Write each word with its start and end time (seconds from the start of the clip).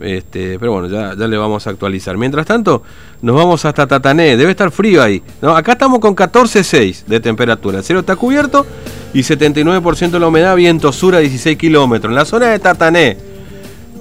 Este, 0.00 0.58
pero 0.58 0.72
bueno, 0.72 0.88
ya, 0.88 1.14
ya 1.16 1.26
le 1.26 1.36
vamos 1.36 1.66
a 1.66 1.70
actualizar. 1.70 2.16
Mientras 2.16 2.46
tanto, 2.46 2.82
nos 3.22 3.36
vamos 3.36 3.64
hasta 3.64 3.86
Tatané. 3.86 4.36
Debe 4.36 4.50
estar 4.50 4.70
frío 4.70 5.02
ahí. 5.02 5.22
¿no? 5.40 5.56
Acá 5.56 5.72
estamos 5.72 6.00
con 6.00 6.16
14,6 6.16 7.04
de 7.06 7.20
temperatura. 7.20 7.78
El 7.78 7.84
cielo 7.84 8.00
está 8.00 8.16
cubierto 8.16 8.66
y 9.12 9.20
79% 9.20 10.10
de 10.10 10.20
la 10.20 10.28
humedad, 10.28 10.56
viento 10.56 10.92
sur 10.92 11.14
a 11.14 11.18
16 11.18 11.56
kilómetros. 11.56 12.10
En 12.10 12.16
la 12.16 12.24
zona 12.24 12.46
de 12.48 12.58
Tatané. 12.58 13.34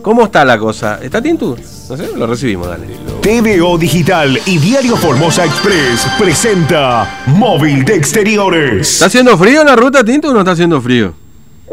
¿Cómo 0.04 0.24
está 0.24 0.44
la 0.44 0.60
cosa? 0.60 1.00
¿Está 1.02 1.22
Tintu? 1.22 1.56
No 1.90 1.96
sé, 1.96 2.18
lo 2.18 2.28
recibimos, 2.28 2.68
dale. 2.68 2.88
TVO 3.22 3.78
Digital 3.78 4.38
y 4.46 4.58
Diario 4.58 4.98
Formosa 4.98 5.46
Express 5.46 6.06
presenta 6.20 7.24
Móvil 7.28 7.86
de 7.86 7.96
Exteriores. 7.96 8.96
¿Está 8.96 9.06
haciendo 9.06 9.38
frío 9.38 9.62
en 9.62 9.68
la 9.68 9.78
ruta, 9.78 10.04
Tintu, 10.04 10.32
o 10.32 10.34
no 10.34 10.40
está 10.40 10.52
haciendo 10.52 10.82
frío? 10.82 11.14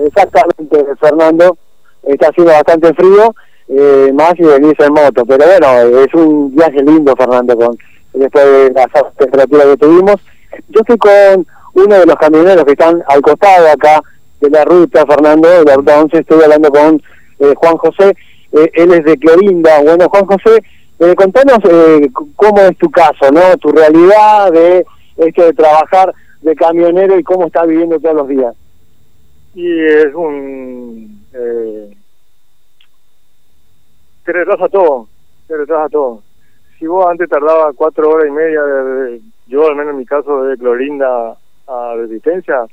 Exactamente, 0.06 0.84
Fernando. 1.00 1.58
Está 2.04 2.28
haciendo 2.28 2.52
bastante 2.52 2.94
frío, 2.94 3.34
eh, 3.70 4.12
más 4.12 4.34
y 4.38 4.42
venís 4.42 4.74
en 4.78 4.92
moto. 4.92 5.24
Pero 5.24 5.44
bueno, 5.46 5.98
es 6.00 6.14
un 6.14 6.54
viaje 6.54 6.82
lindo, 6.82 7.14
Fernando, 7.16 7.56
con 7.56 7.78
después 8.12 8.44
de 8.44 8.72
las 8.72 8.88
temperaturas 9.16 9.66
que 9.66 9.76
tuvimos. 9.76 10.16
Yo 10.68 10.80
estoy 10.80 10.98
con 10.98 11.46
uno 11.74 11.94
de 11.94 12.06
los 12.06 12.16
camioneros 12.16 12.64
que 12.64 12.72
están 12.72 13.02
al 13.08 13.22
costado 13.22 13.68
acá 13.68 14.02
de 14.40 14.50
la 14.50 14.64
ruta, 14.64 15.06
Fernando, 15.06 15.48
de 15.48 15.64
la 15.64 15.76
ruta 15.76 16.00
11. 16.00 16.18
Estoy 16.18 16.42
hablando 16.42 16.70
con 16.70 17.02
eh, 17.38 17.54
Juan 17.56 17.76
José. 17.76 18.16
Eh, 18.52 18.70
él 18.74 18.92
es 18.92 19.04
de 19.04 19.16
Clorinda. 19.18 19.82
Bueno, 19.82 20.08
Juan 20.08 20.26
José, 20.26 20.62
eh, 20.98 21.14
contanos 21.14 21.58
eh, 21.70 22.10
cómo 22.36 22.60
es 22.62 22.76
tu 22.78 22.90
caso, 22.90 23.30
¿no? 23.32 23.56
Tu 23.58 23.70
realidad 23.70 24.52
de 24.52 24.84
esto 25.16 25.44
de 25.44 25.52
trabajar 25.52 26.12
de 26.42 26.56
camionero 26.56 27.18
y 27.18 27.22
cómo 27.22 27.46
estás 27.46 27.66
viviendo 27.68 28.00
todos 28.00 28.16
los 28.16 28.28
días. 28.28 28.54
Y 29.54 29.84
es 29.84 30.14
un... 30.14 31.20
Eh, 34.30 34.32
te 34.32 34.38
retrasa 34.38 34.68
todo, 34.68 35.08
te 35.48 35.56
retrasa 35.56 35.88
todo. 35.88 36.22
Si 36.78 36.86
vos 36.86 37.04
antes 37.08 37.28
tardaba 37.28 37.72
cuatro 37.74 38.08
horas 38.10 38.28
y 38.28 38.30
media, 38.30 38.62
de, 38.62 39.20
yo 39.48 39.66
al 39.66 39.74
menos 39.74 39.92
en 39.92 39.98
mi 39.98 40.06
caso 40.06 40.44
de 40.44 40.56
Clorinda 40.56 41.36
a 41.66 41.94
Resistencia, 41.96 42.64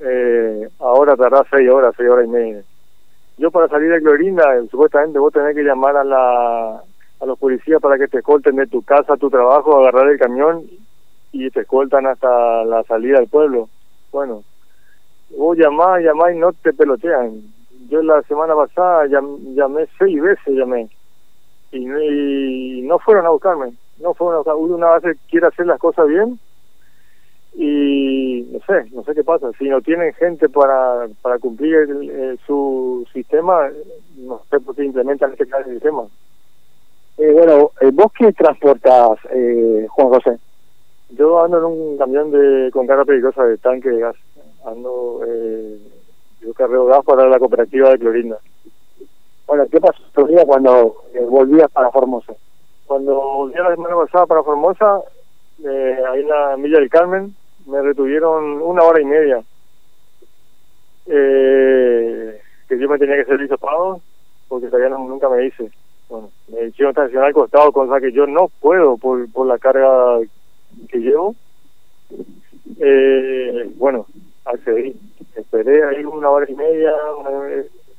eh, 0.00 0.68
ahora 0.78 1.16
tardás 1.16 1.46
seis 1.50 1.68
horas, 1.68 1.94
seis 1.96 2.08
horas 2.08 2.26
y 2.26 2.28
media. 2.28 2.62
Yo 3.38 3.50
para 3.50 3.68
salir 3.68 3.90
de 3.90 4.00
Clorinda, 4.00 4.44
supuestamente 4.70 5.18
vos 5.18 5.32
tenés 5.32 5.54
que 5.54 5.62
llamar 5.62 5.96
a 5.96 6.04
la 6.04 6.82
a 7.20 7.26
los 7.26 7.36
policías 7.36 7.80
para 7.80 7.98
que 7.98 8.06
te 8.06 8.18
escolten 8.18 8.54
de 8.54 8.68
tu 8.68 8.82
casa 8.82 9.16
tu 9.16 9.28
trabajo, 9.28 9.80
agarrar 9.80 10.08
el 10.08 10.20
camión 10.20 10.62
y 11.32 11.50
te 11.50 11.62
escoltan 11.62 12.06
hasta 12.06 12.64
la 12.64 12.84
salida 12.84 13.18
del 13.18 13.28
pueblo. 13.28 13.68
Bueno, 14.12 14.44
vos 15.36 15.58
llamás, 15.58 16.00
llamás 16.00 16.32
y 16.32 16.38
no 16.38 16.52
te 16.52 16.72
pelotean. 16.72 17.57
Yo 17.88 18.02
la 18.02 18.22
semana 18.22 18.54
pasada 18.54 19.06
llamé 19.06 19.86
seis 19.98 20.20
veces, 20.20 20.54
llamé. 20.54 20.88
Y, 21.72 21.78
y, 21.78 22.82
no 22.82 22.98
fueron 22.98 23.26
a 23.26 23.30
buscarme. 23.30 23.72
No 24.00 24.14
fueron 24.14 24.34
a 24.34 24.38
buscarme. 24.38 24.60
Una 24.60 24.98
vez 24.98 25.18
quiere 25.30 25.46
hacer 25.46 25.66
las 25.66 25.78
cosas 25.78 26.06
bien 26.06 26.38
y 27.54 28.46
no 28.52 28.60
sé, 28.60 28.88
no 28.92 29.02
sé 29.02 29.14
qué 29.14 29.24
pasa. 29.24 29.50
Si 29.58 29.68
no 29.68 29.80
tienen 29.80 30.12
gente 30.14 30.48
para, 30.48 31.08
para 31.22 31.38
cumplir 31.38 31.74
el, 31.74 32.38
su 32.46 33.06
sistema, 33.12 33.68
no 34.16 34.42
sé 34.48 34.60
por 34.60 34.76
qué 34.76 34.84
implementan 34.84 35.32
este 35.32 35.46
clase 35.46 35.68
de 35.68 35.74
sistema. 35.74 36.04
Eh, 37.16 37.32
bueno, 37.32 37.72
eh, 37.80 37.90
¿vos 37.92 38.12
qué 38.16 38.32
transportas, 38.32 39.18
eh, 39.32 39.86
Juan 39.90 40.08
José? 40.08 40.38
Yo 41.10 41.42
ando 41.42 41.58
en 41.58 41.64
un 41.64 41.98
camión 41.98 42.30
de 42.30 42.70
con 42.70 42.86
carga 42.86 43.04
peligrosa 43.04 43.42
de 43.44 43.56
tanque 43.58 43.88
de 43.88 44.00
gas. 44.00 44.16
Ando, 44.64 45.22
eh, 45.26 45.78
carreo 46.54 46.86
gas 46.86 47.04
para 47.04 47.28
la 47.28 47.38
cooperativa 47.38 47.90
de 47.90 47.98
Clorinda. 47.98 48.38
Bueno, 49.46 49.64
¿qué 49.70 49.80
pasó 49.80 50.26
día 50.26 50.44
cuando 50.44 51.04
eh, 51.14 51.24
volvías 51.28 51.70
para 51.70 51.90
Formosa? 51.90 52.34
Cuando 52.86 53.14
volví 53.14 53.54
la 53.54 53.74
semana 53.74 53.96
pasada 53.96 54.26
para 54.26 54.42
Formosa, 54.42 55.00
eh, 55.64 55.98
ahí 56.10 56.20
en 56.20 56.28
la 56.28 56.56
Villa 56.56 56.78
del 56.78 56.90
Carmen, 56.90 57.34
me 57.66 57.82
retuvieron 57.82 58.62
una 58.62 58.82
hora 58.82 59.00
y 59.00 59.04
media. 59.04 59.42
Eh, 61.06 62.40
que 62.68 62.78
yo 62.78 62.88
me 62.88 62.98
tenía 62.98 63.16
que 63.16 63.24
ser 63.24 63.40
hisopado, 63.40 64.00
porque 64.48 64.66
todavía 64.66 64.90
no, 64.90 64.98
nunca 65.08 65.28
me 65.28 65.46
hice. 65.46 65.70
Bueno, 66.08 66.30
me 66.48 66.66
hicieron 66.66 66.90
estacionar 66.90 67.28
al 67.28 67.34
costado, 67.34 67.72
cosa 67.72 68.00
que 68.00 68.12
yo 68.12 68.26
no 68.26 68.48
puedo 68.60 68.96
por, 68.96 69.30
por 69.32 69.46
la 69.46 69.58
carga 69.58 70.18
que 70.88 70.98
llevo. 70.98 71.34
Eh, 72.80 73.70
bueno, 73.76 74.06
accedí. 74.44 74.94
Esperé 75.50 75.82
ahí 75.82 76.04
una 76.04 76.28
hora 76.28 76.44
y 76.46 76.54
media, 76.54 76.92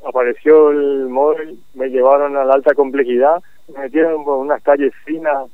apareció 0.07 0.69
el 0.69 1.09
móvil, 1.09 1.59
me 1.73 1.87
llevaron 1.89 2.37
a 2.37 2.45
la 2.45 2.53
alta 2.53 2.75
complejidad, 2.75 3.41
me 3.73 3.81
metieron 3.85 4.23
por 4.23 4.37
unas 4.37 4.61
calles 4.61 4.93
finas, 5.03 5.49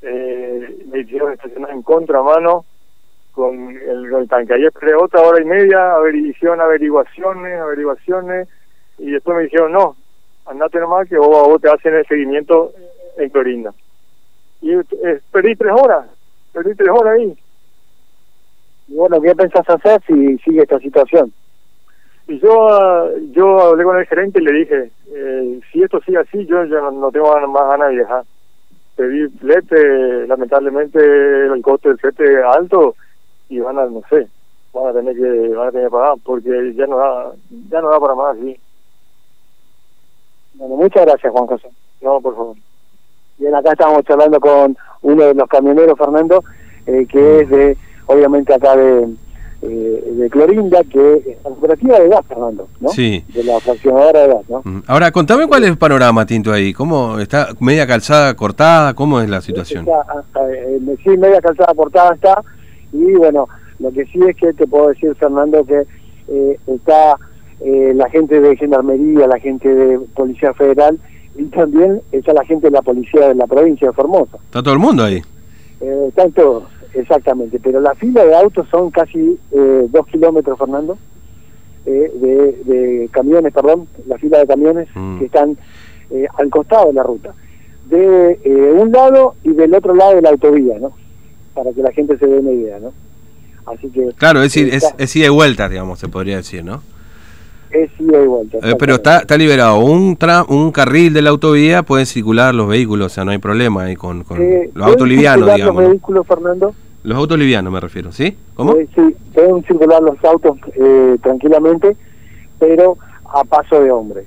eh, 0.00 0.84
me 0.90 1.00
hicieron 1.00 1.34
estacionar 1.34 1.70
en 1.70 1.82
contramano 1.82 2.64
con 3.32 3.76
el, 3.76 4.26
tanque. 4.26 4.54
Ahí 4.54 4.64
esperé 4.64 4.94
otra 4.94 5.20
hora 5.20 5.42
y 5.42 5.44
media, 5.44 5.96
hicieron 6.14 6.62
averiguaciones, 6.62 7.60
averiguaciones, 7.60 8.48
y 8.96 9.10
después 9.10 9.36
me 9.36 9.42
dijeron, 9.44 9.70
no, 9.72 9.96
andate 10.46 10.80
nomás 10.80 11.06
que 11.10 11.18
vos, 11.18 11.28
vos 11.28 11.60
te 11.60 11.68
hacen 11.68 11.94
el 11.94 12.06
seguimiento 12.06 12.72
en 13.18 13.28
Clorinda. 13.28 13.74
Y 14.62 14.72
eh, 14.72 15.20
perdí 15.30 15.56
tres 15.56 15.72
horas, 15.72 16.06
perdí 16.54 16.74
tres 16.74 16.88
horas 16.88 17.18
ahí. 17.18 17.38
Y 18.92 18.94
bueno, 18.94 19.22
¿qué 19.22 19.34
pensás 19.34 19.66
hacer 19.70 20.02
si 20.06 20.36
sigue 20.38 20.62
esta 20.62 20.78
situación? 20.78 21.32
Y 22.28 22.38
yo 22.40 23.16
yo 23.30 23.58
hablé 23.60 23.84
con 23.84 23.96
el 23.96 24.06
gerente 24.06 24.38
y 24.38 24.44
le 24.44 24.52
dije, 24.52 24.90
eh, 25.14 25.60
si 25.72 25.82
esto 25.82 25.98
sigue 26.02 26.18
así, 26.18 26.44
yo 26.44 26.62
ya 26.66 26.78
no, 26.90 27.10
tengo 27.10 27.34
más 27.48 27.68
ganas 27.68 27.88
de 27.88 27.96
viajar. 27.96 28.24
Pedí 28.94 29.28
flete, 29.38 30.26
lamentablemente 30.26 30.98
el 31.46 31.62
coste 31.62 31.88
del 31.88 31.98
flete 31.98 32.34
es 32.34 32.44
alto 32.44 32.94
y 33.48 33.60
van 33.60 33.78
a, 33.78 33.86
no 33.86 34.02
sé, 34.10 34.28
van 34.74 34.88
a 34.88 34.92
tener 34.92 35.16
que 35.16 35.54
van 35.54 35.68
a 35.68 35.72
tener 35.72 35.86
que 35.86 35.90
pagar 35.90 36.14
porque 36.22 36.74
ya 36.74 36.86
no 36.86 36.98
da, 36.98 37.32
ya 37.70 37.80
no 37.80 37.88
da 37.88 37.98
para 37.98 38.14
más, 38.14 38.36
sí. 38.36 38.60
Bueno, 40.52 40.76
muchas 40.76 41.06
gracias, 41.06 41.32
Juan 41.32 41.46
José. 41.46 41.68
No, 42.02 42.20
por 42.20 42.36
favor. 42.36 42.56
Bien, 43.38 43.54
acá 43.54 43.72
estamos 43.72 44.04
charlando 44.04 44.38
con 44.38 44.76
uno 45.00 45.24
de 45.24 45.34
los 45.34 45.48
camioneros, 45.48 45.96
Fernando, 45.96 46.44
eh, 46.86 47.06
que 47.10 47.40
es 47.40 47.48
de, 47.48 47.76
obviamente 48.06 48.54
acá 48.54 48.76
de, 48.76 49.08
eh, 49.62 50.12
de 50.16 50.30
Clorinda, 50.30 50.82
que 50.84 51.14
es 51.16 51.44
la 51.44 51.50
cooperativa 51.50 51.98
de 51.98 52.08
gas, 52.08 52.26
Fernando, 52.26 52.68
¿no? 52.80 52.88
Sí. 52.88 53.24
De 53.34 53.44
la 53.44 53.60
fraccionadora 53.60 54.20
de 54.20 54.28
gas, 54.28 54.48
¿no? 54.48 54.82
Ahora, 54.86 55.10
contame 55.10 55.46
cuál 55.46 55.64
es 55.64 55.70
el 55.70 55.78
panorama, 55.78 56.26
Tinto, 56.26 56.52
ahí. 56.52 56.72
¿Cómo 56.72 57.18
está 57.18 57.48
media 57.60 57.86
calzada 57.86 58.34
cortada? 58.34 58.94
¿Cómo 58.94 59.20
es 59.20 59.28
la 59.28 59.40
situación? 59.40 59.86
Está, 59.86 60.52
eh, 60.52 60.80
sí, 61.02 61.10
media 61.10 61.40
calzada 61.40 61.74
cortada 61.74 62.14
está, 62.14 62.42
y 62.92 63.12
bueno, 63.14 63.48
lo 63.78 63.90
que 63.90 64.04
sí 64.06 64.20
es 64.28 64.36
que 64.36 64.52
te 64.52 64.66
puedo 64.66 64.88
decir, 64.88 65.14
Fernando, 65.16 65.64
que 65.64 65.86
eh, 66.28 66.58
está 66.66 67.16
eh, 67.60 67.92
la 67.94 68.08
gente 68.10 68.40
de 68.40 68.56
Gendarmería, 68.56 69.26
la 69.26 69.38
gente 69.38 69.68
de 69.68 69.98
Policía 70.14 70.52
Federal 70.54 70.98
y 71.36 71.44
también 71.44 72.00
está 72.10 72.32
la 72.32 72.44
gente 72.44 72.66
de 72.66 72.72
la 72.72 72.82
Policía 72.82 73.28
de 73.28 73.34
la 73.34 73.46
provincia 73.46 73.88
de 73.88 73.94
Formosa. 73.94 74.36
¿Está 74.44 74.62
todo 74.62 74.74
el 74.74 74.80
mundo 74.80 75.04
ahí? 75.04 75.22
Eh, 75.80 76.04
están 76.08 76.32
todos, 76.32 76.64
exactamente, 76.94 77.58
pero 77.62 77.80
la 77.80 77.94
fila 77.94 78.24
de 78.24 78.34
autos 78.34 78.66
son 78.70 78.90
casi 78.90 79.38
eh, 79.50 79.86
dos 79.90 80.06
kilómetros, 80.06 80.58
Fernando, 80.58 80.98
eh, 81.86 82.12
de, 82.14 82.72
de, 82.72 83.08
camiones, 83.10 83.52
perdón, 83.52 83.88
la 84.06 84.18
fila 84.18 84.38
de 84.38 84.46
camiones 84.46 84.88
mm. 84.94 85.18
que 85.18 85.24
están 85.24 85.56
eh, 86.10 86.26
al 86.38 86.50
costado 86.50 86.86
de 86.88 86.92
la 86.94 87.02
ruta, 87.02 87.34
de 87.88 88.38
eh, 88.44 88.72
un 88.76 88.92
lado 88.92 89.34
y 89.42 89.52
del 89.52 89.74
otro 89.74 89.94
lado 89.94 90.14
de 90.14 90.22
la 90.22 90.30
autovía, 90.30 90.78
¿no? 90.78 90.92
Para 91.54 91.72
que 91.72 91.82
la 91.82 91.92
gente 91.92 92.16
se 92.18 92.26
dé 92.26 92.38
una 92.38 92.52
idea, 92.52 92.78
¿no? 92.78 92.92
Así 93.66 93.88
que... 93.90 94.08
Claro, 94.16 94.42
es, 94.42 94.52
decir, 94.52 94.72
es, 94.72 94.94
es 94.98 95.16
ida 95.16 95.26
y 95.26 95.30
vuelta, 95.30 95.68
digamos, 95.68 95.98
se 95.98 96.08
podría 96.08 96.36
decir, 96.36 96.64
¿no? 96.64 96.82
es 97.72 97.90
ida 97.98 98.22
y 98.22 98.26
vuelta. 98.26 98.58
Eh, 98.62 98.74
pero 98.78 98.94
está, 98.94 99.18
está 99.18 99.36
liberado 99.36 99.78
un 99.78 100.16
tra 100.16 100.44
un 100.48 100.70
carril 100.72 101.12
de 101.12 101.22
la 101.22 101.30
autovía, 101.30 101.82
pueden 101.82 102.06
circular 102.06 102.54
los 102.54 102.68
vehículos, 102.68 103.06
o 103.06 103.14
sea, 103.14 103.24
no 103.24 103.30
hay 103.30 103.38
problema 103.38 103.84
ahí 103.84 103.96
con, 103.96 104.24
con 104.24 104.40
Eh, 104.40 104.70
los 104.74 104.86
autos 104.86 105.08
livianos, 105.08 105.52
digamos. 105.54 105.82
los 105.82 105.90
vehículos, 105.90 106.26
Fernando? 106.26 106.74
Los 107.02 107.18
autos 107.18 107.38
livianos 107.38 107.72
me 107.72 107.80
refiero, 107.80 108.12
¿sí? 108.12 108.36
¿Cómo? 108.54 108.74
Eh, 108.76 108.88
sí, 108.94 109.16
pueden 109.34 109.64
circular 109.64 110.02
los 110.02 110.22
autos 110.24 110.56
eh, 110.74 111.16
tranquilamente, 111.22 111.96
pero 112.58 112.96
a 113.24 113.42
paso 113.44 113.80
de 113.80 113.90
hombre. 113.90 114.24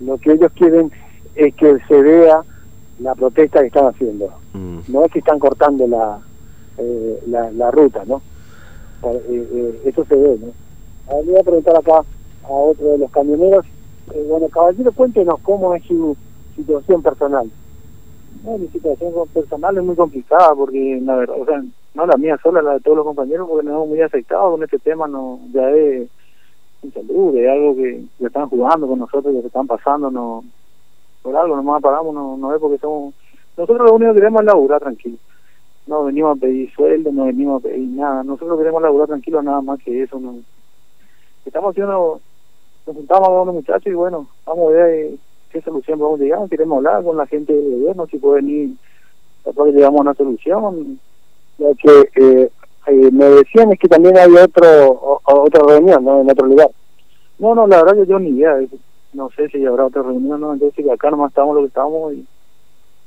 Lo 0.00 0.18
que 0.18 0.32
ellos 0.32 0.50
quieren 0.54 0.90
es 1.34 1.54
que 1.54 1.78
se 1.86 2.02
vea 2.02 2.42
la 2.98 3.14
protesta 3.14 3.60
que 3.60 3.66
están 3.66 3.86
haciendo. 3.86 4.32
Mm. 4.54 4.78
No 4.88 5.04
es 5.04 5.12
que 5.12 5.18
están 5.20 5.38
cortando 5.38 5.86
la, 5.86 6.18
eh, 6.78 7.22
la, 7.26 7.50
la 7.52 7.70
ruta, 7.70 8.02
¿no? 8.06 8.22
Eh, 9.04 9.20
eh, 9.52 9.80
eso 9.84 10.04
se 10.06 10.16
ve, 10.16 10.38
¿no? 10.40 10.52
Voy 11.22 11.36
a 11.38 11.42
preguntar 11.42 11.76
acá 11.76 12.02
a 12.44 12.48
otro 12.48 12.88
de 12.88 12.98
los 12.98 13.10
camioneros. 13.10 13.64
Bueno, 14.28 14.48
caballero, 14.48 14.92
cuéntenos 14.92 15.38
cómo 15.42 15.74
es 15.74 15.84
su 15.84 16.16
situación 16.56 17.02
personal. 17.02 17.50
No, 18.44 18.58
mi 18.58 18.68
situación 18.68 19.12
personal 19.32 19.76
es 19.76 19.84
muy 19.84 19.96
complicada 19.96 20.54
porque, 20.54 21.00
la 21.02 21.16
verdad, 21.16 21.36
o 21.40 21.44
sea, 21.44 21.62
no 21.94 22.06
la 22.06 22.16
mía 22.16 22.38
sola, 22.42 22.62
la 22.62 22.74
de 22.74 22.80
todos 22.80 22.96
los 22.96 23.06
compañeros, 23.06 23.48
porque 23.48 23.66
nos 23.66 23.74
hemos 23.74 23.88
muy 23.88 24.00
afectados 24.02 24.52
con 24.52 24.62
este 24.62 24.78
tema, 24.78 25.08
no 25.08 25.40
ya 25.52 25.70
es 25.70 26.08
insalubre, 26.82 27.44
es 27.44 27.50
algo 27.50 27.76
que, 27.76 28.04
están 28.24 28.48
jugando 28.48 28.86
con 28.86 28.98
nosotros, 28.98 29.34
que 29.34 29.40
se 29.40 29.46
están 29.46 29.66
pasando, 29.66 30.10
no 30.10 30.44
por 31.22 31.34
algo 31.34 31.56
nomás 31.56 31.82
paramos, 31.82 32.14
no, 32.14 32.36
no 32.36 32.54
es 32.54 32.60
porque 32.60 32.78
somos... 32.78 33.12
Nosotros 33.56 33.88
lo 33.88 33.96
único 33.96 34.12
que 34.12 34.20
queremos 34.20 34.42
es 34.42 34.46
laburar 34.46 34.80
tranquilo. 34.80 35.16
No 35.88 36.04
venimos 36.04 36.36
a 36.36 36.40
pedir 36.40 36.70
sueldo, 36.72 37.10
no 37.10 37.24
venimos 37.24 37.60
a 37.60 37.66
pedir 37.66 37.88
nada. 37.88 38.22
Nosotros 38.22 38.56
queremos 38.56 38.80
laburar 38.80 39.08
tranquilo 39.08 39.42
nada 39.42 39.60
más 39.60 39.82
que 39.82 40.04
eso. 40.04 40.20
No. 40.20 40.36
Estamos 41.44 41.70
haciendo... 41.70 42.20
Nos 42.86 42.96
juntamos 42.96 43.28
con 43.28 43.46
los 43.46 43.54
muchachos 43.56 43.86
y 43.86 43.94
bueno, 43.94 44.28
vamos 44.46 44.68
a 44.68 44.76
ver 44.76 44.90
eh, 44.94 45.18
qué 45.50 45.60
solución 45.62 45.98
podemos 45.98 46.20
llegar. 46.20 46.48
Queremos 46.48 46.78
hablar 46.78 47.02
con 47.04 47.16
la 47.16 47.26
gente 47.26 47.52
del 47.52 47.72
gobierno, 47.78 48.06
si 48.06 48.18
puede 48.18 48.36
venir, 48.42 48.70
después 49.44 49.70
que 49.72 49.76
llegamos 49.78 49.98
a 49.98 50.02
una 50.02 50.14
solución. 50.14 50.98
Ya 51.58 51.68
que 51.74 52.00
eh, 52.16 52.50
eh, 52.88 53.10
me 53.12 53.24
decían 53.26 53.72
es 53.72 53.78
que 53.78 53.88
también 53.88 54.16
hay 54.18 54.30
otro 54.34 54.66
o- 54.90 55.20
otra 55.24 55.62
reunión 55.66 56.04
¿no? 56.04 56.20
en 56.20 56.30
otro 56.30 56.46
lugar. 56.46 56.68
No, 57.38 57.54
no, 57.54 57.66
la 57.66 57.82
verdad 57.82 58.02
que 58.02 58.06
yo 58.10 58.18
ni 58.18 58.30
idea. 58.30 58.56
No 59.12 59.30
sé 59.30 59.48
si 59.48 59.64
habrá 59.64 59.86
otra 59.86 60.02
reunión, 60.02 60.40
¿no? 60.40 60.52
Entonces 60.52 60.88
acá 60.90 61.10
nomás 61.10 61.30
estamos 61.30 61.54
lo 61.54 61.62
que 61.62 61.68
estamos 61.68 62.12
y, 62.12 62.26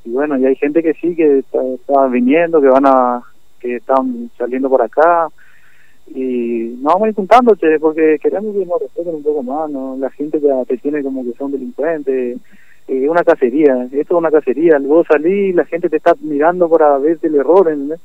y 0.05 0.09
bueno, 0.11 0.37
y 0.37 0.45
hay 0.45 0.55
gente 0.55 0.81
que 0.81 0.93
sí, 0.95 1.15
que 1.15 1.39
está, 1.39 1.61
está 1.63 2.07
viniendo, 2.07 2.59
que 2.61 2.67
van 2.67 2.85
a, 2.87 3.21
que 3.59 3.75
están 3.75 4.31
saliendo 4.37 4.69
por 4.69 4.81
acá 4.81 5.29
y 6.13 6.77
nos 6.81 6.93
vamos 6.93 7.03
a 7.61 7.67
ir 7.67 7.79
porque 7.79 8.17
queremos 8.21 8.55
que 8.55 8.65
nos 8.65 8.81
respeten 8.81 9.15
un 9.15 9.23
poco 9.23 9.43
más, 9.43 9.69
¿no? 9.69 9.95
La 9.97 10.09
gente 10.09 10.39
ya 10.39 10.65
te 10.65 10.77
tiene 10.77 11.03
como 11.03 11.23
que 11.23 11.33
son 11.37 11.51
delincuentes, 11.51 12.39
es 12.87 13.09
una 13.09 13.23
cacería, 13.23 13.83
esto 13.85 13.99
es 13.99 14.11
una 14.11 14.31
cacería, 14.31 14.79
vos 14.79 15.05
salís, 15.07 15.53
la 15.53 15.65
gente 15.65 15.89
te 15.89 15.97
está 15.97 16.15
mirando 16.21 16.67
para 16.67 16.97
verte 16.97 17.27
el 17.27 17.35
error, 17.35 17.69
¿entendés? 17.69 17.99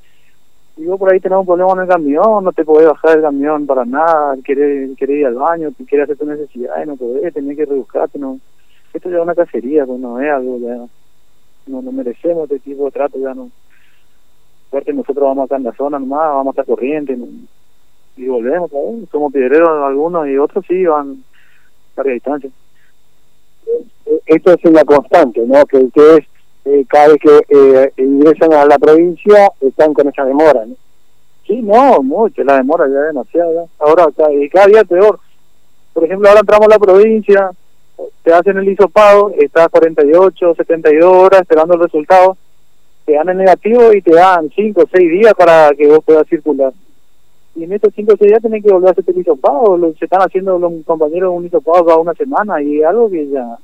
Y 0.77 0.85
vos 0.85 0.99
por 0.99 1.13
ahí 1.13 1.21
tenés 1.21 1.39
un 1.39 1.47
problema 1.47 1.73
en 1.73 1.81
el 1.81 1.89
camión, 1.89 2.45
no 2.45 2.53
te 2.53 2.65
podés 2.65 2.89
bajar 2.89 3.13
del 3.13 3.23
camión 3.23 3.67
para 3.67 3.85
nada, 3.85 4.37
querés, 4.45 4.97
querés 4.99 5.21
ir 5.21 5.27
al 5.27 5.35
baño, 5.37 5.71
querés 5.89 6.05
hacer 6.05 6.19
tu 6.19 6.27
necesidad 6.27 6.85
no 6.85 6.97
podés, 6.97 7.33
tenés 7.33 7.57
que 7.57 7.65
rebuscarte, 7.65 8.19
no. 8.19 8.39
Esto 8.93 9.09
ya 9.09 9.17
es 9.17 9.23
una 9.23 9.35
cacería, 9.35 9.87
pues 9.87 9.99
no 9.99 10.21
es 10.21 10.31
algo, 10.31 10.59
ya 10.59 10.77
no, 11.67 11.83
no 11.83 11.93
merecemos 11.93 12.51
este 12.51 12.59
tipo 12.59 12.85
de 12.85 12.91
trato, 12.91 13.19
ya 13.19 13.33
no. 13.35 13.51
Nosotros 14.73 15.25
vamos 15.25 15.45
acá 15.47 15.57
en 15.57 15.63
la 15.63 15.73
zona 15.73 15.99
nomás, 15.99 16.35
vamos 16.35 16.59
hasta 16.59 16.65
corriente 16.65 17.17
¿no? 17.17 17.27
Y 18.17 18.27
volvemos, 18.29 18.71
¿sabes? 18.71 19.09
somos 19.11 19.33
piedreros 19.33 19.69
algunos 19.69 20.29
y 20.29 20.39
otros 20.39 20.65
sí 20.67 20.85
van 20.85 21.11
a 21.13 21.97
larga 21.97 22.13
distancia. 22.13 22.51
Esto 24.27 24.53
es 24.53 24.65
una 24.65 24.85
constante, 24.85 25.41
¿no? 25.47 25.65
Que 25.67 25.79
ustedes 25.79 26.25
eh, 26.65 26.85
cada 26.89 27.09
vez 27.09 27.19
que 27.21 27.45
eh, 27.49 27.93
ingresan 27.97 28.53
a 28.53 28.65
la 28.65 28.79
provincia 28.79 29.51
están 29.61 29.93
con 29.93 30.09
esa 30.09 30.25
demora, 30.25 30.65
¿no? 30.67 30.75
Sí, 31.47 31.61
no, 31.61 32.03
mucho, 32.03 32.43
la 32.43 32.57
demora 32.57 32.87
ya 32.89 33.01
es 33.01 33.07
demasiada. 33.09 33.67
Ahora, 33.79 34.07
cada, 34.17 34.33
y 34.33 34.49
cada 34.49 34.67
día 34.67 34.85
peor. 34.85 35.19
Por 35.93 36.05
ejemplo, 36.05 36.29
ahora 36.29 36.41
entramos 36.41 36.67
a 36.67 36.71
la 36.71 36.79
provincia, 36.79 37.51
te 38.23 38.33
hacen 38.33 38.57
el 38.57 38.69
hisopado, 38.69 39.31
estás 39.39 39.69
48, 39.69 40.55
72 40.55 41.05
horas 41.05 41.43
esperando 41.43 41.75
el 41.75 41.81
resultado, 41.81 42.37
te 43.05 43.13
dan 43.13 43.29
el 43.29 43.37
negativo 43.37 43.93
y 43.93 44.01
te 44.01 44.15
dan 44.15 44.51
5 44.55 44.81
o 44.81 44.89
6 44.91 45.11
días 45.11 45.35
para 45.35 45.71
que 45.75 45.87
vos 45.87 46.01
puedas 46.05 46.27
circular. 46.27 46.73
Y 47.57 47.65
en 47.65 47.73
estos 47.73 47.93
5 47.95 48.15
o 48.15 48.17
6 48.17 48.29
días 48.31 48.43
tenés 48.43 48.65
que 48.65 48.73
volver 48.73 48.89
a 48.89 48.93
hacer 48.93 49.05
el 49.07 49.19
hisopado, 49.19 49.77
lo, 49.77 49.93
se 49.95 50.07
están 50.07 50.23
haciendo 50.23 50.59
los 50.59 50.73
compañeros 50.85 51.33
un 51.35 51.47
hisopado 51.47 51.85
cada 51.85 51.99
una 51.99 52.15
semana 52.15 52.61
y 52.61 52.81
es 52.81 52.85
algo 52.87 53.09
que 53.09 53.29
ya, 53.29 53.57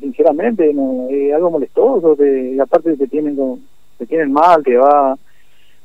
sinceramente, 0.00 0.72
no, 0.74 1.06
es 1.08 1.32
algo 1.34 1.50
molestoso, 1.50 2.16
te, 2.16 2.52
y 2.54 2.58
aparte 2.60 2.96
te 2.96 3.06
tienen, 3.06 3.36
con- 3.36 3.60
te 3.98 4.06
tienen 4.06 4.32
mal, 4.32 4.62
te 4.64 4.76
va 4.76 5.16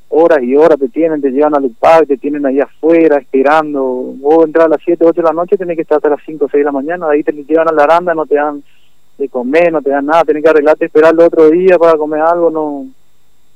horas 0.09 0.41
y 0.41 0.55
horas 0.55 0.79
te 0.79 0.87
tienen, 0.89 1.21
te 1.21 1.29
llevan 1.29 1.53
al 1.55 1.65
UPAC, 1.65 2.07
te 2.07 2.17
tienen 2.17 2.45
ahí 2.45 2.59
afuera 2.59 3.17
esperando. 3.17 3.83
Vos 4.17 4.45
entras 4.45 4.65
a 4.65 4.69
las 4.69 4.81
7, 4.83 5.03
8 5.05 5.21
de 5.21 5.27
la 5.27 5.33
noche, 5.33 5.57
tenés 5.57 5.75
que 5.75 5.81
estar 5.81 5.97
hasta 5.97 6.09
las 6.09 6.21
5 6.25 6.45
o 6.45 6.49
6 6.49 6.61
de 6.61 6.65
la 6.65 6.71
mañana, 6.71 7.09
ahí 7.09 7.23
te 7.23 7.33
llevan 7.33 7.69
a 7.69 7.73
la 7.73 7.83
aranda, 7.83 8.13
no 8.15 8.25
te 8.25 8.35
dan 8.35 8.63
de 9.17 9.29
comer, 9.29 9.71
no 9.71 9.81
te 9.81 9.89
dan 9.89 10.05
nada, 10.05 10.23
tenés 10.23 10.43
que 10.43 10.49
arreglarte, 10.49 10.85
esperar 10.85 11.13
el 11.13 11.19
otro 11.19 11.49
día 11.49 11.77
para 11.77 11.97
comer 11.97 12.21
algo, 12.21 12.49
no. 12.49 12.85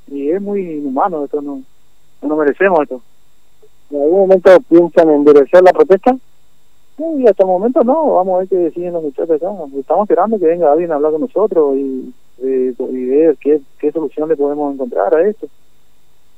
Y 0.08 0.30
es 0.30 0.42
muy 0.42 0.60
inhumano 0.62 1.24
esto, 1.24 1.42
no, 1.42 1.62
no 2.22 2.36
merecemos 2.36 2.82
esto. 2.82 3.02
¿En 3.92 4.02
algún 4.02 4.20
momento 4.22 4.58
piensan 4.70 5.10
endurecer 5.10 5.64
la 5.64 5.74
protesta? 5.74 6.16
Y 6.98 7.28
hasta 7.28 7.44
el 7.44 7.48
momento 7.48 7.84
no, 7.84 8.14
vamos 8.14 8.36
a 8.36 8.40
ver 8.40 8.48
qué 8.48 8.56
deciden 8.56 8.94
los 8.94 9.04
muchachos 9.04 9.32
acá. 9.32 9.52
Estamos 9.78 10.04
esperando 10.04 10.40
que 10.40 10.46
venga 10.46 10.72
alguien 10.72 10.92
a 10.92 10.96
hablar 10.96 11.12
con 11.12 11.22
nosotros 11.22 11.76
y, 11.76 12.14
eh, 12.44 12.74
ver 12.78 13.38
qué, 13.38 13.92
solución 13.92 14.30
le 14.30 14.36
podemos 14.36 14.74
encontrar 14.74 15.14
a 15.16 15.28
esto 15.28 15.48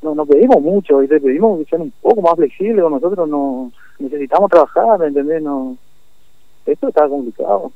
no, 0.04 0.14
no 0.14 0.26
pedimos 0.26 0.62
mucho, 0.62 1.02
y 1.02 1.08
te 1.08 1.20
pedimos 1.20 1.60
que 1.60 1.66
sean 1.66 1.84
un 1.84 1.94
poco 2.02 2.22
más 2.22 2.36
flexibles 2.36 2.84
nosotros, 2.84 3.28
no 3.28 3.72
necesitamos 4.00 4.52
trabajar, 4.52 5.00
¿me 5.00 5.08
entendés? 5.08 5.42
No, 5.42 5.78
esto 6.66 6.90
está 6.90 7.08
complicado. 7.08 7.72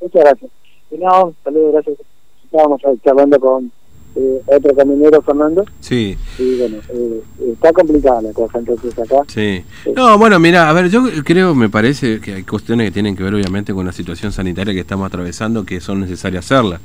Muchas 0.00 0.22
gracias. 0.22 0.50
Y 0.90 0.98
no, 0.98 1.32
saludos, 1.44 1.72
gracias. 1.72 1.98
Estábamos 2.44 2.82
charlando 3.02 3.40
con 3.40 3.72
eh, 4.16 4.40
otro 4.46 4.74
camionero, 4.74 5.22
Fernando, 5.22 5.64
Sí, 5.80 6.16
y 6.38 6.54
bueno, 6.56 6.76
eh, 6.88 7.22
está 7.52 7.72
complicada 7.72 8.20
la 8.22 8.32
cosa, 8.32 8.58
entonces 8.58 8.92
acá. 8.98 9.16
sí. 9.28 9.62
No, 9.96 10.18
bueno, 10.18 10.38
mira, 10.38 10.68
a 10.68 10.72
ver, 10.72 10.88
yo 10.90 11.04
creo, 11.24 11.54
me 11.54 11.68
parece 11.68 12.20
que 12.20 12.34
hay 12.34 12.42
cuestiones 12.42 12.86
que 12.88 12.90
tienen 12.92 13.16
que 13.16 13.22
ver 13.22 13.34
obviamente 13.34 13.72
con 13.72 13.86
la 13.86 13.92
situación 13.92 14.32
sanitaria 14.32 14.74
que 14.74 14.80
estamos 14.80 15.06
atravesando 15.06 15.64
que 15.64 15.80
son 15.80 16.00
necesarias 16.00 16.44
hacerlas. 16.44 16.80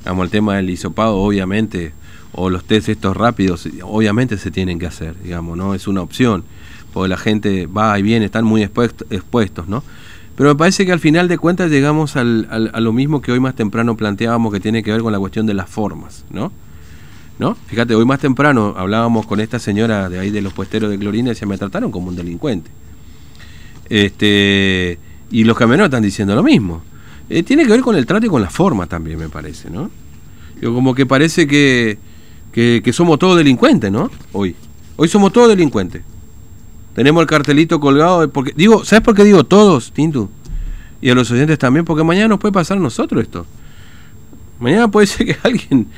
Digamos, 0.00 0.24
el 0.24 0.30
tema 0.30 0.56
del 0.56 0.68
hisopado, 0.70 1.16
obviamente, 1.16 1.92
o 2.32 2.50
los 2.50 2.64
test 2.64 2.88
estos 2.88 3.16
rápidos, 3.16 3.68
obviamente 3.82 4.36
se 4.38 4.50
tienen 4.50 4.78
que 4.78 4.86
hacer, 4.86 5.14
digamos, 5.22 5.56
¿no? 5.56 5.74
Es 5.74 5.86
una 5.86 6.02
opción, 6.02 6.44
porque 6.92 7.08
la 7.08 7.16
gente 7.16 7.66
va 7.66 7.98
y 7.98 8.02
viene, 8.02 8.24
están 8.26 8.44
muy 8.44 8.62
expuest- 8.64 9.04
expuestos, 9.10 9.68
¿no? 9.68 9.82
Pero 10.34 10.48
me 10.48 10.56
parece 10.56 10.86
que 10.86 10.92
al 10.92 10.98
final 10.98 11.28
de 11.28 11.36
cuentas 11.38 11.70
llegamos 11.70 12.16
al, 12.16 12.48
al- 12.50 12.70
a 12.72 12.80
lo 12.80 12.92
mismo 12.92 13.20
que 13.20 13.32
hoy 13.32 13.38
más 13.38 13.54
temprano 13.54 13.96
planteábamos, 13.96 14.52
que 14.52 14.60
tiene 14.60 14.82
que 14.82 14.90
ver 14.90 15.02
con 15.02 15.12
la 15.12 15.18
cuestión 15.18 15.46
de 15.46 15.54
las 15.54 15.68
formas, 15.68 16.24
¿no? 16.30 16.50
¿No? 17.38 17.56
Fíjate, 17.66 17.94
hoy 17.94 18.04
más 18.04 18.20
temprano 18.20 18.74
hablábamos 18.76 19.26
con 19.26 19.40
esta 19.40 19.58
señora 19.58 20.08
de 20.08 20.18
ahí 20.18 20.30
de 20.30 20.42
los 20.42 20.52
puesteros 20.52 20.90
de 20.90 20.98
Clorina 20.98 21.30
y 21.30 21.32
decía, 21.32 21.48
me 21.48 21.58
trataron 21.58 21.90
como 21.90 22.08
un 22.08 22.16
delincuente. 22.16 22.70
Este, 23.88 24.98
y 25.30 25.44
los 25.44 25.56
camioneros 25.56 25.86
están 25.86 26.02
diciendo 26.02 26.34
lo 26.34 26.42
mismo. 26.42 26.82
Eh, 27.28 27.42
tiene 27.42 27.64
que 27.64 27.70
ver 27.70 27.80
con 27.80 27.96
el 27.96 28.06
trato 28.06 28.26
y 28.26 28.28
con 28.28 28.42
la 28.42 28.50
forma 28.50 28.86
también, 28.86 29.18
me 29.18 29.28
parece, 29.28 29.70
¿no? 29.70 29.90
Digo, 30.60 30.74
como 30.74 30.94
que 30.94 31.06
parece 31.06 31.46
que, 31.46 31.98
que, 32.52 32.92
somos 32.92 33.18
todos 33.18 33.36
delincuentes, 33.36 33.90
¿no? 33.90 34.10
Hoy. 34.32 34.54
Hoy 34.96 35.08
somos 35.08 35.32
todos 35.32 35.48
delincuentes. 35.48 36.02
Tenemos 36.94 37.22
el 37.22 37.26
cartelito 37.26 37.80
colgado. 37.80 38.20
de- 38.20 38.28
Porque, 38.28 38.52
digo, 38.54 38.84
¿Sabes 38.84 39.02
por 39.02 39.14
qué 39.14 39.24
digo 39.24 39.44
todos, 39.44 39.92
Tintu? 39.92 40.28
Y 41.00 41.10
a 41.10 41.14
los 41.14 41.30
oyentes 41.30 41.58
también, 41.58 41.84
porque 41.84 42.04
mañana 42.04 42.28
nos 42.28 42.38
puede 42.38 42.52
pasar 42.52 42.76
a 42.76 42.80
nosotros 42.80 43.22
esto. 43.22 43.46
Mañana 44.60 44.88
puede 44.88 45.06
ser 45.06 45.26
que 45.26 45.36
alguien. 45.42 45.88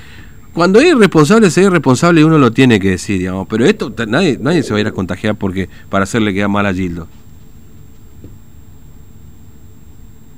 Cuando 0.55 0.79
es 0.81 0.87
irresponsable, 0.93 1.49
es 1.49 1.59
irresponsable 1.59 2.21
y 2.21 2.25
uno 2.25 2.39
lo 2.39 2.53
tiene 2.53 2.79
que 2.79 2.91
decir, 2.91 3.19
digamos. 3.19 3.47
Pero 3.49 3.65
esto, 3.67 3.93
nadie, 4.07 4.39
nadie 4.41 4.63
se 4.63 4.71
va 4.73 4.79
a 4.79 4.81
ir 4.83 4.87
a 4.87 4.93
contagiar 4.93 5.35
porque 5.35 5.69
para 5.91 6.05
hacerle 6.05 6.33
quedar 6.33 6.49
mal 6.49 6.65
a 6.65 6.73
Gildo. 6.73 7.09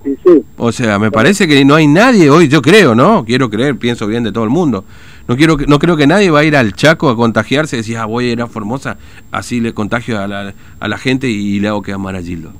Sí, 0.04 0.16
sí. 0.24 0.42
O 0.56 0.72
sea, 0.72 0.98
me 0.98 1.10
parece 1.10 1.46
que 1.48 1.64
no 1.64 1.74
hay 1.74 1.86
nadie 1.86 2.30
hoy, 2.30 2.48
yo 2.48 2.62
creo, 2.62 2.94
¿no? 2.94 3.24
Quiero 3.24 3.50
creer, 3.50 3.76
pienso 3.76 4.06
bien 4.06 4.22
de 4.22 4.32
todo 4.32 4.44
el 4.44 4.50
mundo. 4.50 4.84
No 5.28 5.36
quiero 5.36 5.56
que- 5.56 5.66
no 5.66 5.78
creo 5.80 5.96
que 5.96 6.06
nadie 6.06 6.30
va 6.30 6.38
a 6.40 6.44
ir 6.44 6.56
al 6.56 6.72
Chaco 6.74 7.10
a 7.10 7.16
contagiarse 7.16 7.76
y 7.76 7.80
decir, 7.80 7.96
ah, 7.98 8.04
voy 8.06 8.28
a 8.28 8.32
ir 8.32 8.40
a 8.40 8.46
Formosa, 8.46 8.96
así 9.32 9.60
le 9.60 9.74
contagio 9.74 10.20
a 10.20 10.28
la, 10.28 10.54
a 10.78 10.88
la 10.88 10.98
gente 10.98 11.28
y 11.28 11.58
le 11.58 11.68
hago 11.68 11.82
quedar 11.82 11.98
mal 11.98 12.14
a 12.14 12.22
Gildo. 12.22 12.52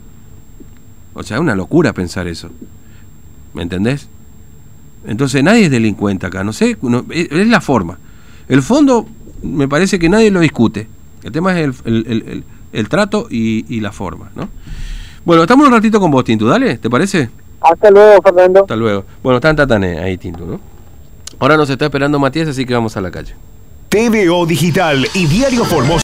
O 1.14 1.22
sea, 1.22 1.36
es 1.36 1.40
una 1.40 1.54
locura 1.54 1.92
pensar 1.92 2.26
eso. 2.26 2.50
¿Me 3.54 3.62
entendés? 3.62 4.08
Entonces 5.06 5.42
nadie 5.42 5.64
es 5.66 5.70
delincuente 5.70 6.26
acá, 6.26 6.42
no 6.44 6.52
sé, 6.52 6.76
no- 6.82 7.04
es, 7.10 7.30
es 7.30 7.46
la 7.48 7.60
forma. 7.60 7.98
El 8.48 8.62
fondo 8.62 9.06
me 9.42 9.68
parece 9.68 9.98
que 9.98 10.08
nadie 10.08 10.30
lo 10.30 10.40
discute. 10.40 10.88
El 11.22 11.32
tema 11.32 11.58
es 11.58 11.64
el, 11.66 11.74
el- 11.84 12.06
el- 12.08 12.28
el- 12.28 12.44
el 12.72 12.88
trato 12.88 13.26
y, 13.30 13.64
y 13.74 13.80
la 13.80 13.92
forma, 13.92 14.30
¿no? 14.34 14.48
Bueno, 15.24 15.42
estamos 15.42 15.66
un 15.66 15.72
ratito 15.72 15.98
con 16.00 16.10
vos, 16.10 16.24
Tintu, 16.24 16.46
dale, 16.46 16.78
¿te 16.78 16.88
parece? 16.90 17.30
Hasta 17.60 17.90
luego, 17.90 18.20
Fernando. 18.22 18.60
Hasta 18.60 18.76
luego. 18.76 19.04
Bueno, 19.22 19.38
está 19.38 19.50
en 19.50 19.56
Tatané, 19.56 19.98
ahí 19.98 20.18
Tintu, 20.18 20.44
¿no? 20.46 20.60
Ahora 21.38 21.56
nos 21.56 21.68
está 21.70 21.86
esperando 21.86 22.18
Matías, 22.18 22.48
así 22.48 22.64
que 22.64 22.74
vamos 22.74 22.96
a 22.96 23.00
la 23.00 23.10
calle. 23.10 23.34
TVO 23.88 24.46
Digital 24.46 25.06
y 25.14 25.26
Diario 25.26 25.64
Formosa. 25.64 25.94